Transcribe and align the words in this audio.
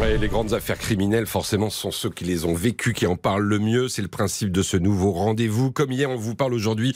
Ouais, 0.00 0.16
les 0.16 0.28
grandes 0.28 0.52
affaires 0.52 0.78
criminelles, 0.78 1.26
forcément, 1.26 1.70
sont 1.70 1.90
ceux 1.90 2.08
qui 2.08 2.22
les 2.22 2.44
ont 2.44 2.54
vécues 2.54 2.92
qui 2.92 3.04
en 3.06 3.16
parlent 3.16 3.42
le 3.42 3.58
mieux. 3.58 3.88
C'est 3.88 4.00
le 4.00 4.06
principe 4.06 4.52
de 4.52 4.62
ce 4.62 4.76
nouveau 4.76 5.10
rendez-vous. 5.10 5.72
Comme 5.72 5.90
hier, 5.90 6.08
on 6.08 6.14
vous 6.14 6.36
parle 6.36 6.54
aujourd'hui 6.54 6.94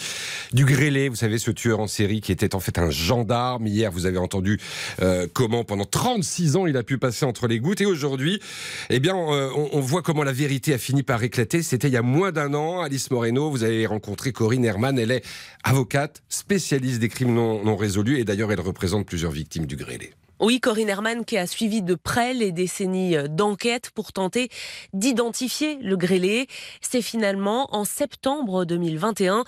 du 0.52 0.64
grêlé. 0.64 1.08
Vous 1.08 1.16
savez, 1.16 1.38
ce 1.38 1.50
tueur 1.50 1.80
en 1.80 1.88
série 1.88 2.20
qui 2.20 2.30
était 2.30 2.54
en 2.54 2.60
fait 2.60 2.78
un 2.78 2.90
gendarme. 2.90 3.66
Hier, 3.66 3.90
vous 3.90 4.06
avez 4.06 4.18
entendu 4.18 4.60
euh, 5.00 5.26
comment, 5.32 5.64
pendant 5.64 5.84
36 5.84 6.54
ans, 6.54 6.66
il 6.66 6.76
a 6.76 6.84
pu 6.84 6.96
passer 6.96 7.24
entre 7.24 7.48
les 7.48 7.58
gouttes. 7.58 7.80
Et 7.80 7.86
aujourd'hui, 7.86 8.40
eh 8.88 9.00
bien, 9.00 9.16
euh, 9.16 9.50
on, 9.56 9.70
on, 9.72 9.80
voit 9.80 10.02
comment 10.02 10.22
la 10.22 10.32
vérité 10.32 10.72
a 10.72 10.78
fini 10.78 11.02
par 11.02 11.24
éclater. 11.24 11.64
C'était 11.64 11.88
il 11.88 11.94
y 11.94 11.96
a 11.96 12.02
moins 12.02 12.30
d'un 12.30 12.54
an. 12.54 12.82
Alice 12.82 13.10
Moreno, 13.10 13.50
vous 13.50 13.64
avez 13.64 13.84
rencontré 13.84 14.30
Corinne 14.30 14.64
Herman. 14.64 14.96
Elle 14.96 15.10
est 15.10 15.24
avocate, 15.64 16.22
spécialiste 16.28 17.00
des 17.00 17.08
crimes 17.08 17.34
non, 17.34 17.64
non 17.64 17.74
résolus. 17.74 18.20
Et 18.20 18.24
d'ailleurs, 18.24 18.52
elle 18.52 18.60
représente 18.60 19.06
plusieurs 19.06 19.32
victimes 19.32 19.66
du 19.66 19.74
grêlé. 19.74 20.12
Oui, 20.44 20.58
Corinne 20.58 20.88
Herman 20.88 21.24
qui 21.24 21.38
a 21.38 21.46
suivi 21.46 21.82
de 21.82 21.94
près 21.94 22.34
les 22.34 22.50
décennies 22.50 23.14
d'enquête 23.28 23.90
pour 23.94 24.12
tenter 24.12 24.48
d'identifier 24.92 25.78
le 25.80 25.96
grêlé. 25.96 26.48
C'est 26.80 27.00
finalement 27.00 27.72
en 27.72 27.84
septembre 27.84 28.64
2021 28.64 29.44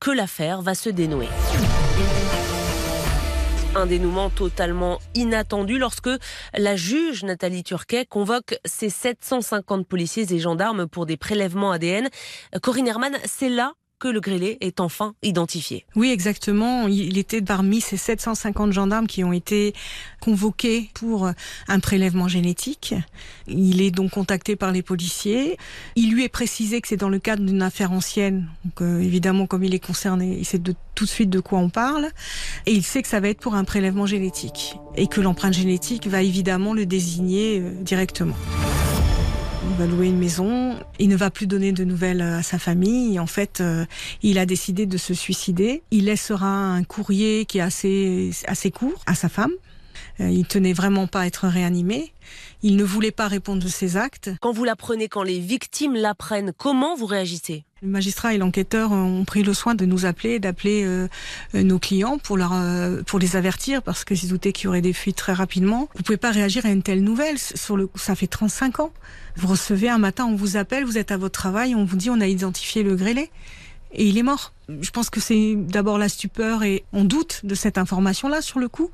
que 0.00 0.10
l'affaire 0.10 0.62
va 0.62 0.74
se 0.74 0.88
dénouer. 0.88 1.28
Un 3.76 3.84
dénouement 3.84 4.30
totalement 4.30 5.00
inattendu 5.14 5.78
lorsque 5.78 6.08
la 6.54 6.76
juge 6.76 7.24
Nathalie 7.24 7.62
Turquet 7.62 8.06
convoque 8.06 8.58
ses 8.64 8.88
750 8.88 9.86
policiers 9.86 10.32
et 10.32 10.38
gendarmes 10.38 10.86
pour 10.86 11.04
des 11.04 11.18
prélèvements 11.18 11.72
ADN. 11.72 12.08
Corinne 12.62 12.88
Herman, 12.88 13.18
c'est 13.26 13.50
là 13.50 13.74
que 13.98 14.08
le 14.08 14.20
grêlé 14.20 14.58
est 14.60 14.80
enfin 14.80 15.14
identifié. 15.22 15.84
Oui, 15.96 16.10
exactement. 16.10 16.86
Il 16.88 17.18
était 17.18 17.42
parmi 17.42 17.80
ces 17.80 17.96
750 17.96 18.72
gendarmes 18.72 19.06
qui 19.06 19.24
ont 19.24 19.32
été 19.32 19.74
convoqués 20.20 20.90
pour 20.94 21.30
un 21.68 21.80
prélèvement 21.80 22.28
génétique. 22.28 22.94
Il 23.46 23.80
est 23.80 23.90
donc 23.90 24.12
contacté 24.12 24.56
par 24.56 24.72
les 24.72 24.82
policiers. 24.82 25.56
Il 25.96 26.12
lui 26.12 26.24
est 26.24 26.28
précisé 26.28 26.80
que 26.80 26.88
c'est 26.88 26.96
dans 26.96 27.08
le 27.08 27.18
cadre 27.18 27.44
d'une 27.44 27.62
affaire 27.62 27.92
ancienne. 27.92 28.48
Euh, 28.80 29.00
évidemment, 29.00 29.46
comme 29.46 29.64
il 29.64 29.74
est 29.74 29.84
concerné, 29.84 30.36
il 30.38 30.44
sait 30.44 30.58
de, 30.58 30.74
tout 30.94 31.04
de 31.04 31.10
suite 31.10 31.30
de 31.30 31.40
quoi 31.40 31.58
on 31.58 31.70
parle. 31.70 32.08
Et 32.66 32.72
il 32.72 32.82
sait 32.82 33.02
que 33.02 33.08
ça 33.08 33.20
va 33.20 33.28
être 33.28 33.40
pour 33.40 33.54
un 33.54 33.64
prélèvement 33.64 34.06
génétique. 34.06 34.76
Et 34.96 35.06
que 35.06 35.20
l'empreinte 35.20 35.54
génétique 35.54 36.06
va 36.06 36.22
évidemment 36.22 36.74
le 36.74 36.86
désigner 36.86 37.60
euh, 37.60 37.72
directement. 37.82 38.36
Il 39.64 39.76
va 39.76 39.86
louer 39.86 40.06
une 40.06 40.18
maison. 40.18 40.76
Il 40.98 41.08
ne 41.08 41.16
va 41.16 41.30
plus 41.30 41.46
donner 41.46 41.72
de 41.72 41.84
nouvelles 41.84 42.22
à 42.22 42.42
sa 42.42 42.58
famille. 42.58 43.18
En 43.18 43.26
fait, 43.26 43.60
euh, 43.60 43.84
il 44.22 44.38
a 44.38 44.46
décidé 44.46 44.86
de 44.86 44.96
se 44.96 45.14
suicider. 45.14 45.82
Il 45.90 46.04
laissera 46.04 46.48
un 46.48 46.84
courrier 46.84 47.44
qui 47.44 47.58
est 47.58 47.62
assez, 47.62 48.30
assez 48.46 48.70
court 48.70 49.02
à 49.06 49.14
sa 49.14 49.28
femme. 49.28 49.52
Euh, 50.20 50.30
il 50.30 50.46
tenait 50.46 50.72
vraiment 50.72 51.06
pas 51.06 51.20
à 51.20 51.26
être 51.26 51.46
réanimé. 51.46 52.12
Il 52.62 52.76
ne 52.76 52.84
voulait 52.84 53.12
pas 53.12 53.28
répondre 53.28 53.62
de 53.62 53.68
ses 53.68 53.96
actes. 53.96 54.30
Quand 54.40 54.52
vous 54.52 54.64
l'apprenez, 54.64 55.08
quand 55.08 55.22
les 55.22 55.38
victimes 55.38 55.94
l'apprennent, 55.94 56.52
comment 56.56 56.96
vous 56.96 57.06
réagissez? 57.06 57.64
Le 57.80 57.88
magistrat 57.88 58.34
et 58.34 58.38
l'enquêteur 58.38 58.90
ont 58.90 59.24
pris 59.24 59.44
le 59.44 59.54
soin 59.54 59.76
de 59.76 59.86
nous 59.86 60.04
appeler, 60.04 60.40
d'appeler 60.40 60.82
euh, 60.84 61.06
nos 61.54 61.78
clients 61.78 62.18
pour 62.18 62.36
leur 62.36 62.52
euh, 62.52 63.02
pour 63.06 63.20
les 63.20 63.36
avertir 63.36 63.82
parce 63.82 64.04
que 64.04 64.16
j'ai 64.16 64.26
douté 64.26 64.52
qu'il 64.52 64.64
y 64.64 64.66
aurait 64.66 64.80
des 64.80 64.92
fuites 64.92 65.16
très 65.16 65.32
rapidement. 65.32 65.88
Vous 65.94 66.02
pouvez 66.02 66.16
pas 66.18 66.32
réagir 66.32 66.66
à 66.66 66.70
une 66.70 66.82
telle 66.82 67.04
nouvelle. 67.04 67.38
Sur 67.38 67.76
le, 67.76 67.88
ça 67.94 68.16
fait 68.16 68.26
35 68.26 68.80
ans. 68.80 68.92
Vous 69.36 69.46
recevez 69.46 69.88
un 69.88 69.98
matin, 69.98 70.26
on 70.26 70.34
vous 70.34 70.56
appelle, 70.56 70.84
vous 70.84 70.98
êtes 70.98 71.12
à 71.12 71.16
votre 71.16 71.38
travail, 71.38 71.76
on 71.76 71.84
vous 71.84 71.96
dit 71.96 72.10
on 72.10 72.20
a 72.20 72.26
identifié 72.26 72.82
le 72.82 72.96
grêlé 72.96 73.30
et 73.92 74.06
il 74.06 74.18
est 74.18 74.22
mort. 74.22 74.52
Je 74.80 74.90
pense 74.90 75.10
que 75.10 75.20
c'est 75.20 75.54
d'abord 75.56 75.98
la 75.98 76.08
stupeur 76.08 76.62
et 76.62 76.84
on 76.92 77.04
doute 77.04 77.40
de 77.44 77.54
cette 77.54 77.78
information-là 77.78 78.42
sur 78.42 78.58
le 78.58 78.68
coup. 78.68 78.90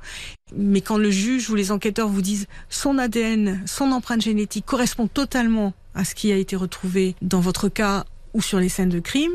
Mais 0.55 0.81
quand 0.81 0.97
le 0.97 1.11
juge 1.11 1.49
ou 1.49 1.55
les 1.55 1.71
enquêteurs 1.71 2.07
vous 2.07 2.21
disent 2.21 2.47
son 2.69 2.97
ADN, 2.97 3.61
son 3.65 3.91
empreinte 3.91 4.21
génétique 4.21 4.65
correspond 4.65 5.07
totalement 5.07 5.73
à 5.93 6.05
ce 6.05 6.15
qui 6.15 6.31
a 6.31 6.37
été 6.37 6.55
retrouvé 6.55 7.15
dans 7.21 7.39
votre 7.39 7.69
cas 7.69 8.05
ou 8.33 8.41
sur 8.41 8.59
les 8.59 8.67
scènes 8.67 8.89
de 8.89 8.99
crime, 8.99 9.31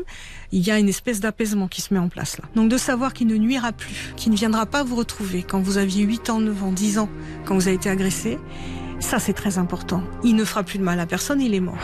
il 0.51 0.65
y 0.65 0.69
a 0.69 0.77
une 0.77 0.87
espèce 0.87 1.19
d'apaisement 1.19 1.67
qui 1.67 1.81
se 1.81 1.93
met 1.93 1.99
en 1.99 2.07
place 2.07 2.37
là. 2.37 2.45
Donc 2.55 2.69
de 2.69 2.77
savoir 2.77 3.13
qu'il 3.13 3.27
ne 3.27 3.35
nuira 3.35 3.71
plus, 3.71 4.13
qu'il 4.15 4.31
ne 4.31 4.37
viendra 4.37 4.67
pas 4.67 4.83
vous 4.83 4.95
retrouver 4.95 5.43
quand 5.43 5.59
vous 5.59 5.77
aviez 5.77 6.03
8 6.03 6.29
ans, 6.29 6.39
9 6.39 6.63
ans, 6.63 6.71
10 6.71 6.99
ans, 6.99 7.09
quand 7.45 7.55
vous 7.55 7.67
avez 7.67 7.77
été 7.77 7.89
agressé, 7.89 8.37
ça 8.99 9.17
c'est 9.17 9.33
très 9.33 9.57
important. 9.57 10.03
Il 10.23 10.35
ne 10.35 10.45
fera 10.45 10.63
plus 10.63 10.77
de 10.77 10.83
mal 10.83 10.99
à 10.99 11.07
personne, 11.07 11.41
il 11.41 11.55
est 11.55 11.59
mort. 11.59 11.79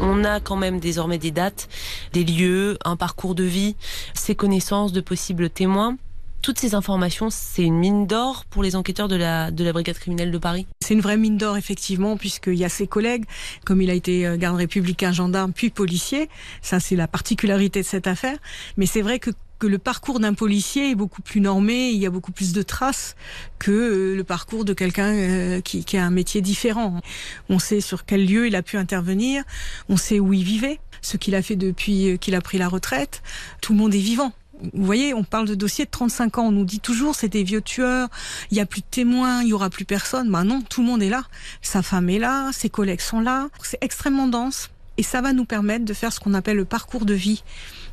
On 0.00 0.24
a 0.24 0.40
quand 0.40 0.56
même 0.56 0.80
désormais 0.80 1.18
des 1.18 1.30
dates, 1.30 1.68
des 2.12 2.24
lieux, 2.24 2.78
un 2.84 2.96
parcours 2.96 3.34
de 3.34 3.44
vie, 3.44 3.76
ses 4.14 4.34
connaissances 4.34 4.92
de 4.92 5.00
possibles 5.00 5.50
témoins 5.50 5.96
toutes 6.44 6.58
ces 6.58 6.74
informations, 6.74 7.30
c'est 7.30 7.62
une 7.62 7.78
mine 7.78 8.06
d'or 8.06 8.44
pour 8.44 8.62
les 8.62 8.76
enquêteurs 8.76 9.08
de 9.08 9.16
la, 9.16 9.50
de 9.50 9.64
la 9.64 9.72
brigade 9.72 9.96
criminelle 9.96 10.30
de 10.30 10.36
Paris 10.36 10.66
C'est 10.82 10.92
une 10.92 11.00
vraie 11.00 11.16
mine 11.16 11.38
d'or, 11.38 11.56
effectivement, 11.56 12.18
puisqu'il 12.18 12.56
y 12.56 12.66
a 12.66 12.68
ses 12.68 12.86
collègues, 12.86 13.24
comme 13.64 13.80
il 13.80 13.88
a 13.88 13.94
été 13.94 14.26
euh, 14.26 14.36
garde 14.36 14.58
républicain, 14.58 15.10
gendarme, 15.10 15.54
puis 15.54 15.70
policier. 15.70 16.28
Ça, 16.60 16.80
c'est 16.80 16.96
la 16.96 17.08
particularité 17.08 17.80
de 17.80 17.86
cette 17.86 18.06
affaire. 18.06 18.36
Mais 18.76 18.84
c'est 18.84 19.00
vrai 19.00 19.18
que 19.20 19.30
que 19.58 19.66
le 19.68 19.78
parcours 19.78 20.18
d'un 20.20 20.34
policier 20.34 20.90
est 20.90 20.94
beaucoup 20.96 21.22
plus 21.22 21.40
normé, 21.40 21.90
il 21.90 21.96
y 21.96 22.06
a 22.06 22.10
beaucoup 22.10 22.32
plus 22.32 22.52
de 22.52 22.60
traces 22.60 23.14
que 23.60 23.70
euh, 23.70 24.14
le 24.14 24.24
parcours 24.24 24.66
de 24.66 24.74
quelqu'un 24.74 25.14
euh, 25.14 25.60
qui, 25.62 25.84
qui, 25.84 25.96
a 25.96 26.04
un 26.04 26.10
métier 26.10 26.42
différent. 26.42 27.00
On 27.48 27.58
sait 27.58 27.80
sur 27.80 28.04
quel 28.04 28.26
lieu 28.26 28.48
il 28.48 28.56
a 28.56 28.62
pu 28.62 28.76
intervenir, 28.76 29.44
on 29.88 29.96
sait 29.96 30.20
où 30.20 30.34
il 30.34 30.42
vivait, 30.42 30.80
ce 31.00 31.16
qu'il 31.16 31.36
a 31.36 31.40
fait 31.40 31.56
depuis 31.56 32.18
qu'il 32.18 32.34
a 32.34 32.42
pris 32.42 32.58
la 32.58 32.68
retraite. 32.68 33.22
Tout 33.62 33.72
le 33.72 33.78
monde 33.78 33.94
est 33.94 33.98
vivant. 33.98 34.32
Vous 34.72 34.84
voyez, 34.84 35.14
on 35.14 35.24
parle 35.24 35.46
de 35.46 35.54
dossiers 35.54 35.84
de 35.84 35.90
35 35.90 36.38
ans. 36.38 36.46
On 36.46 36.52
nous 36.52 36.64
dit 36.64 36.80
toujours 36.80 37.14
c'est 37.14 37.28
des 37.28 37.44
vieux 37.44 37.60
tueurs, 37.60 38.08
il 38.50 38.56
y 38.56 38.60
a 38.60 38.66
plus 38.66 38.80
de 38.80 38.86
témoins, 38.90 39.42
il 39.42 39.48
y 39.48 39.52
aura 39.52 39.70
plus 39.70 39.84
personne. 39.84 40.30
Bah 40.30 40.44
non, 40.44 40.62
tout 40.62 40.80
le 40.80 40.86
monde 40.86 41.02
est 41.02 41.08
là. 41.08 41.24
Sa 41.62 41.82
femme 41.82 42.08
est 42.08 42.18
là, 42.18 42.50
ses 42.52 42.70
collègues 42.70 43.00
sont 43.00 43.20
là. 43.20 43.48
C'est 43.62 43.78
extrêmement 43.82 44.28
dense 44.28 44.70
et 44.96 45.02
ça 45.02 45.20
va 45.20 45.32
nous 45.32 45.44
permettre 45.44 45.84
de 45.84 45.92
faire 45.92 46.12
ce 46.12 46.20
qu'on 46.20 46.34
appelle 46.34 46.56
le 46.56 46.64
parcours 46.64 47.04
de 47.04 47.14
vie 47.14 47.42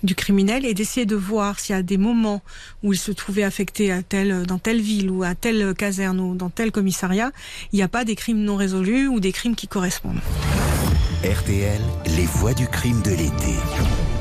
du 0.04 0.16
criminel 0.16 0.66
et 0.66 0.74
d'essayer 0.74 1.06
de 1.06 1.16
voir 1.16 1.60
s'il 1.60 1.76
y 1.76 1.80
a 1.80 1.84
des 1.84 1.98
moments 1.98 2.42
où 2.84 2.94
il 2.94 3.00
se 3.00 3.12
trouvait 3.12 3.44
affecté 3.44 3.92
à 3.92 4.02
dans 4.46 4.60
telle 4.60 4.82
ville 4.82 5.10
ou 5.10 5.24
à 5.24 5.36
telle 5.36 5.74
caserne 5.76 6.20
ou 6.20 6.36
dans 6.36 6.50
tel 6.50 6.72
commissariat, 6.72 7.32
il 7.72 7.78
n'y 7.78 7.84
a 7.84 7.88
pas 7.88 8.06
des 8.06 8.16
crimes 8.16 8.44
non 8.44 8.56
résolus 8.56 9.08
ou 9.08 9.20
des 9.20 9.32
crimes 9.32 9.56
qui 9.56 9.68
correspondent. 9.68 10.20
RTL, 11.24 11.82
les 12.18 12.26
voix 12.26 12.54
du 12.54 12.68
crime 12.68 13.02
de 13.04 13.12
l'été. 13.12 13.56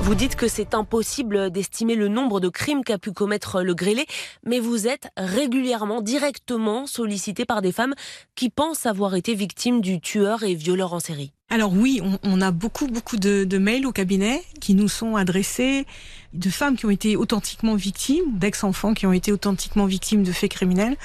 Vous 0.02 0.14
dites 0.14 0.34
que 0.34 0.48
c'est 0.48 0.74
impossible 0.74 1.50
d'estimer 1.50 1.94
le 1.94 2.08
nombre 2.08 2.40
de 2.40 2.48
crimes 2.48 2.82
qu'a 2.82 2.98
pu 2.98 3.12
commettre 3.12 3.62
le 3.62 3.74
grêlé, 3.74 4.06
mais 4.44 4.58
vous 4.58 4.88
êtes 4.88 5.08
régulièrement, 5.16 6.00
directement 6.00 6.86
sollicité 6.86 7.44
par 7.44 7.60
des 7.62 7.70
femmes 7.70 7.94
qui 8.34 8.48
pensent 8.48 8.86
avoir 8.86 9.14
été 9.14 9.34
victimes 9.34 9.80
du 9.80 10.00
tueur 10.00 10.42
et 10.42 10.54
violeur 10.54 10.94
en 10.94 11.00
série. 11.00 11.32
Alors 11.50 11.72
oui, 11.72 12.00
on, 12.22 12.40
a 12.40 12.50
beaucoup, 12.50 12.86
beaucoup 12.86 13.16
de, 13.16 13.44
de, 13.44 13.58
mails 13.58 13.86
au 13.86 13.92
cabinet 13.92 14.42
qui 14.60 14.74
nous 14.74 14.88
sont 14.88 15.16
adressés 15.16 15.84
de 16.32 16.48
femmes 16.48 16.76
qui 16.76 16.86
ont 16.86 16.90
été 16.90 17.16
authentiquement 17.16 17.74
victimes, 17.74 18.38
d'ex-enfants 18.38 18.94
qui 18.94 19.06
ont 19.06 19.12
été 19.12 19.32
authentiquement 19.32 19.86
victimes 19.86 20.22
de 20.22 20.32
faits 20.32 20.50
criminels 20.50 20.96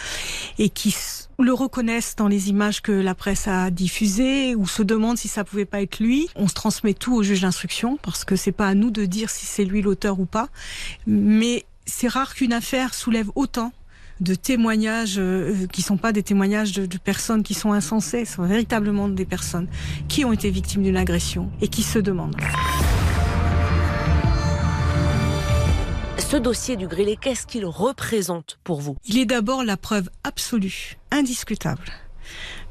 et 0.57 0.69
qui 0.69 0.95
le 1.39 1.53
reconnaissent 1.53 2.15
dans 2.15 2.27
les 2.27 2.49
images 2.49 2.81
que 2.81 2.91
la 2.91 3.15
presse 3.15 3.47
a 3.47 3.71
diffusées 3.71 4.55
ou 4.55 4.67
se 4.67 4.83
demandent 4.83 5.17
si 5.17 5.27
ça 5.27 5.43
pouvait 5.43 5.65
pas 5.65 5.81
être 5.81 5.99
lui. 5.99 6.29
On 6.35 6.47
se 6.47 6.53
transmet 6.53 6.93
tout 6.93 7.13
au 7.13 7.23
juge 7.23 7.41
d'instruction 7.41 7.97
parce 8.01 8.25
que 8.25 8.35
c'est 8.35 8.51
pas 8.51 8.67
à 8.67 8.73
nous 8.73 8.91
de 8.91 9.05
dire 9.05 9.29
si 9.29 9.45
c'est 9.45 9.65
lui 9.65 9.81
l'auteur 9.81 10.19
ou 10.19 10.25
pas. 10.25 10.49
Mais 11.07 11.65
c'est 11.85 12.07
rare 12.07 12.35
qu'une 12.35 12.53
affaire 12.53 12.93
soulève 12.93 13.29
autant 13.35 13.71
de 14.21 14.33
témoignages 14.33 15.15
euh, 15.17 15.67
qui 15.71 15.81
sont 15.81 15.97
pas 15.97 16.13
des 16.13 16.23
témoignages 16.23 16.71
de, 16.71 16.85
de, 16.85 16.97
personnes 16.97 17.43
qui 17.43 17.53
sont 17.53 17.73
insensées, 17.73 18.23
ce 18.23 18.35
sont 18.35 18.43
véritablement 18.43 19.09
des 19.09 19.25
personnes 19.25 19.67
qui 20.07 20.23
ont 20.23 20.31
été 20.31 20.49
victimes 20.49 20.83
d'une 20.83 20.95
agression 20.95 21.51
et 21.61 21.67
qui 21.67 21.83
se 21.83 21.99
demandent. 21.99 22.37
Ce 26.17 26.37
dossier 26.37 26.75
du 26.75 26.87
grillé, 26.87 27.17
qu'est-ce 27.17 27.45
qu'il 27.45 27.65
représente 27.65 28.59
pour 28.63 28.81
vous? 28.81 28.97
Il 29.05 29.17
est 29.17 29.25
d'abord 29.25 29.63
la 29.63 29.77
preuve 29.77 30.09
absolue, 30.23 30.97
indiscutable, 31.11 31.83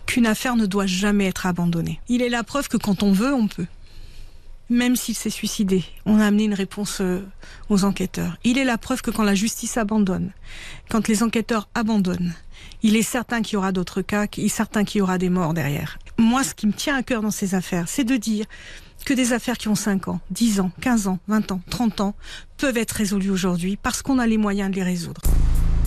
qu'une 0.07 0.27
affaire 0.27 0.57
ne 0.57 0.67
doit 0.67 0.87
jamais 0.87 1.27
être 1.27 1.47
abandonnée. 1.47 2.01
Il 2.09 2.23
est 2.23 2.29
la 2.29 2.43
preuve 2.43 2.69
que 2.69 2.77
quand 2.77 3.03
on 3.03 3.13
veut, 3.13 3.33
on 3.33 3.49
peut 3.49 3.67
même 4.71 4.97
s'il 4.97 5.15
s'est 5.15 5.31
suicidé. 5.31 5.85
On 6.07 6.21
a 6.21 6.27
amené 6.27 6.45
une 6.45 6.55
réponse 6.55 7.03
aux 7.69 7.85
enquêteurs. 7.85 8.39
Il 8.45 8.59
est 8.59 8.65
la 8.65 8.79
preuve 8.79 9.03
que 9.03 9.11
quand 9.11 9.23
la 9.23 9.35
justice 9.35 9.77
abandonne, 9.77 10.33
quand 10.89 11.07
les 11.09 11.23
enquêteurs 11.23 11.69
abandonnent, 11.75 12.35
il 12.83 12.97
est 12.97 13.03
certain 13.03 13.43
qu'il 13.43 13.55
y 13.55 13.57
aura 13.57 13.73
d'autres 13.73 14.03
cas, 14.03 14.27
il 14.37 14.47
est 14.47 14.49
certain 14.49 14.85
qu'il 14.85 15.01
y 15.01 15.03
aura 15.03 15.19
des 15.19 15.29
morts 15.29 15.55
derrière. 15.55 15.99
Moi, 16.19 16.45
ce 16.45 16.55
qui 16.55 16.67
me 16.67 16.73
tient 16.73 16.97
à 16.97 17.03
cœur 17.03 17.23
dans 17.23 17.31
ces 17.31 17.55
affaires, 17.55 17.89
c'est 17.89 18.05
de 18.05 18.17
dire 18.17 18.47
que 19.05 19.15
des 19.15 19.33
affaires 19.33 19.59
qui 19.59 19.69
ont 19.69 19.75
5 19.75 20.09
ans, 20.09 20.21
10 20.31 20.61
ans, 20.61 20.71
15 20.81 21.09
ans, 21.09 21.19
20 21.29 21.53
ans, 21.53 21.61
30 21.71 22.01
ans 22.01 22.15
peuvent 22.57 22.79
être 22.79 22.93
résolues 22.93 23.31
aujourd'hui 23.31 23.77
parce 23.77 24.03
qu'on 24.03 24.19
a 24.19 24.27
les 24.27 24.39
moyens 24.39 24.71
de 24.71 24.77
les 24.77 24.83
résoudre. 24.83 25.21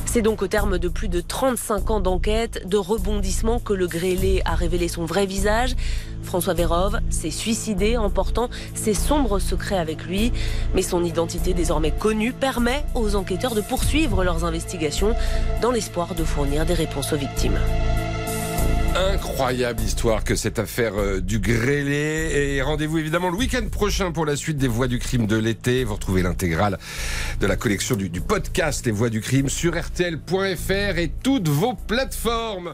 C'est 0.06 0.22
donc 0.22 0.42
au 0.42 0.48
terme 0.48 0.80
de 0.80 0.88
plus 0.88 1.10
de 1.10 1.20
35 1.20 1.92
ans 1.92 2.00
d'enquête, 2.00 2.68
de 2.68 2.78
rebondissement 2.78 3.60
que 3.60 3.74
le 3.74 3.88
grêlé 3.88 4.42
a 4.46 4.56
révélé 4.56 4.88
son 4.88 5.06
vrai 5.06 5.26
visage. 5.26 5.76
François 6.24 6.54
Vérov 6.54 7.00
s'est 7.10 7.30
suicidé 7.30 7.98
en 7.98 8.10
portant 8.10 8.50
ses 8.74 8.94
sombres 8.94 9.40
secrets 9.40 9.78
avec 9.78 10.06
lui. 10.06 10.32
Mais 10.74 10.82
son 10.82 11.04
identité 11.04 11.54
désormais 11.54 11.92
connue 11.92 12.32
permet 12.32 12.86
aux 12.96 13.16
enquêteurs 13.16 13.54
de 13.54 13.62
poursuivre 13.62 14.24
leurs 14.24 14.46
investigations 14.46 15.14
dans 15.62 15.72
l'espoir 15.72 16.16
de 16.16 16.24
fournir 16.24 16.66
des 16.66 16.74
réponses 16.74 17.12
aux 17.12 17.18
victimes. 17.18 17.60
Incroyable 18.96 19.82
histoire 19.82 20.24
que 20.24 20.36
cette 20.36 20.58
affaire 20.58 20.94
euh, 20.98 21.22
du 21.22 21.40
grêlé. 21.40 22.56
Et 22.56 22.62
rendez-vous 22.62 22.98
évidemment 22.98 23.30
le 23.30 23.38
week-end 23.38 23.68
prochain 23.70 24.12
pour 24.12 24.26
la 24.26 24.36
suite 24.36 24.58
des 24.58 24.68
Voix 24.68 24.88
du 24.88 24.98
crime 24.98 25.28
de 25.28 25.38
l'été. 25.38 25.84
Vous 25.84 25.94
retrouvez 25.94 26.24
l'intégrale 26.24 26.80
de 27.40 27.46
la 27.46 27.56
collection 27.56 27.96
du, 27.96 28.10
podcast 28.22 28.86
Les 28.86 28.92
Voix 28.92 29.10
du 29.10 29.22
crime 29.22 29.50
sur 29.50 29.80
RTL.fr 29.80 30.98
et 30.98 31.12
toutes 31.22 31.48
vos 31.48 31.74
plateformes. 31.74 32.74